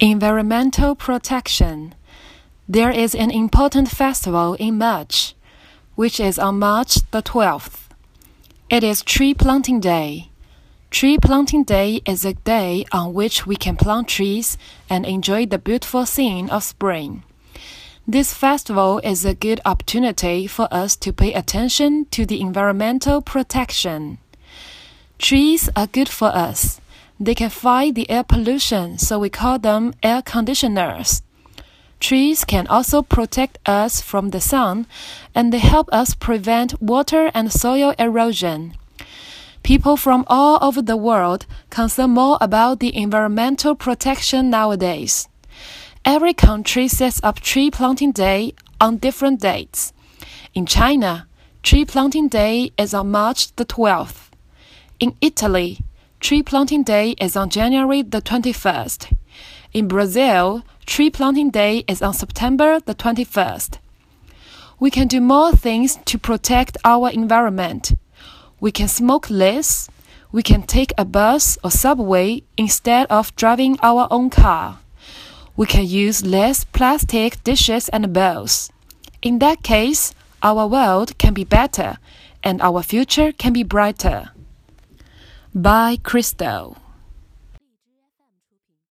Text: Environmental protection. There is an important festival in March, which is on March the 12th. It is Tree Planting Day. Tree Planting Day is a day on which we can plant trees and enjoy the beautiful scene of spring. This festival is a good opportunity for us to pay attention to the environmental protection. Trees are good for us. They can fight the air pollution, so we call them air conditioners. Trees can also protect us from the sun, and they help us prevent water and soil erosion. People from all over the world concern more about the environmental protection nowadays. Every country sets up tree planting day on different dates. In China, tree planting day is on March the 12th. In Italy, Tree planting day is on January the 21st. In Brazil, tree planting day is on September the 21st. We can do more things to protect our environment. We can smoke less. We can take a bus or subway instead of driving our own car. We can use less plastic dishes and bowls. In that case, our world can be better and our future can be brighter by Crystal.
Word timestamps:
Environmental 0.00 0.94
protection. 0.94 1.94
There 2.68 2.90
is 2.90 3.14
an 3.14 3.30
important 3.30 3.88
festival 3.88 4.52
in 4.52 4.76
March, 4.76 5.34
which 5.94 6.20
is 6.20 6.38
on 6.38 6.58
March 6.58 6.96
the 7.12 7.22
12th. 7.22 7.88
It 8.68 8.84
is 8.84 9.02
Tree 9.02 9.32
Planting 9.32 9.80
Day. 9.80 10.28
Tree 10.90 11.16
Planting 11.16 11.64
Day 11.64 12.02
is 12.04 12.26
a 12.26 12.34
day 12.34 12.84
on 12.92 13.14
which 13.14 13.46
we 13.46 13.56
can 13.56 13.74
plant 13.74 14.08
trees 14.08 14.58
and 14.90 15.06
enjoy 15.06 15.46
the 15.46 15.56
beautiful 15.56 16.04
scene 16.04 16.50
of 16.50 16.62
spring. 16.62 17.22
This 18.06 18.34
festival 18.34 18.98
is 19.02 19.24
a 19.24 19.32
good 19.32 19.62
opportunity 19.64 20.46
for 20.46 20.68
us 20.70 20.94
to 20.96 21.10
pay 21.10 21.32
attention 21.32 22.04
to 22.10 22.26
the 22.26 22.42
environmental 22.42 23.22
protection. 23.22 24.18
Trees 25.18 25.70
are 25.74 25.86
good 25.86 26.10
for 26.10 26.28
us. 26.28 26.82
They 27.18 27.34
can 27.34 27.50
fight 27.50 27.94
the 27.94 28.10
air 28.10 28.24
pollution, 28.24 28.98
so 28.98 29.18
we 29.18 29.30
call 29.30 29.58
them 29.58 29.94
air 30.02 30.20
conditioners. 30.20 31.22
Trees 31.98 32.44
can 32.44 32.66
also 32.66 33.00
protect 33.00 33.58
us 33.64 34.02
from 34.02 34.30
the 34.30 34.40
sun, 34.40 34.86
and 35.34 35.52
they 35.52 35.58
help 35.58 35.88
us 35.92 36.14
prevent 36.14 36.80
water 36.82 37.30
and 37.32 37.50
soil 37.50 37.94
erosion. 37.98 38.74
People 39.62 39.96
from 39.96 40.24
all 40.28 40.58
over 40.60 40.82
the 40.82 40.96
world 40.96 41.46
concern 41.70 42.10
more 42.10 42.36
about 42.40 42.80
the 42.80 42.94
environmental 42.94 43.74
protection 43.74 44.50
nowadays. 44.50 45.28
Every 46.04 46.34
country 46.34 46.86
sets 46.86 47.20
up 47.24 47.40
tree 47.40 47.70
planting 47.70 48.12
day 48.12 48.52
on 48.80 48.98
different 48.98 49.40
dates. 49.40 49.92
In 50.54 50.66
China, 50.66 51.26
tree 51.62 51.84
planting 51.84 52.28
day 52.28 52.70
is 52.78 52.94
on 52.94 53.10
March 53.10 53.56
the 53.56 53.64
12th. 53.64 54.30
In 55.00 55.16
Italy, 55.20 55.80
Tree 56.18 56.42
planting 56.42 56.82
day 56.82 57.10
is 57.20 57.36
on 57.36 57.50
January 57.50 58.02
the 58.02 58.22
21st. 58.22 59.14
In 59.74 59.86
Brazil, 59.86 60.64
tree 60.86 61.10
planting 61.10 61.50
day 61.50 61.84
is 61.86 62.00
on 62.00 62.14
September 62.14 62.80
the 62.80 62.94
21st. 62.94 63.78
We 64.80 64.90
can 64.90 65.08
do 65.08 65.20
more 65.20 65.52
things 65.52 65.98
to 66.06 66.18
protect 66.18 66.78
our 66.84 67.10
environment. 67.10 67.92
We 68.60 68.72
can 68.72 68.88
smoke 68.88 69.28
less. 69.28 69.88
We 70.32 70.42
can 70.42 70.62
take 70.62 70.92
a 70.96 71.04
bus 71.04 71.58
or 71.62 71.70
subway 71.70 72.42
instead 72.56 73.06
of 73.08 73.36
driving 73.36 73.78
our 73.82 74.08
own 74.10 74.30
car. 74.30 74.78
We 75.54 75.66
can 75.66 75.86
use 75.86 76.24
less 76.24 76.64
plastic 76.64 77.44
dishes 77.44 77.88
and 77.90 78.12
bowls. 78.12 78.72
In 79.20 79.38
that 79.40 79.62
case, 79.62 80.14
our 80.42 80.66
world 80.66 81.18
can 81.18 81.34
be 81.34 81.44
better 81.44 81.98
and 82.42 82.60
our 82.62 82.82
future 82.82 83.32
can 83.32 83.52
be 83.52 83.62
brighter 83.62 84.30
by 85.56 85.96
Crystal. 86.02 86.85